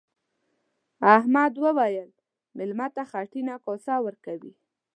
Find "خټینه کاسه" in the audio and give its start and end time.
3.11-3.95